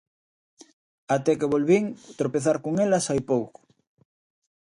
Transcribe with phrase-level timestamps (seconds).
[1.15, 1.85] Até que volvín
[2.19, 3.59] tropezar con elas hai pouco.